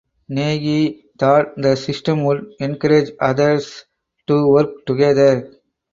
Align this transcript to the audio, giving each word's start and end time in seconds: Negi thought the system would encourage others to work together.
Negi 0.31 0.99
thought 1.19 1.55
the 1.57 1.75
system 1.75 2.23
would 2.23 2.53
encourage 2.59 3.11
others 3.19 3.85
to 4.25 4.47
work 4.47 4.83
together. 4.87 5.51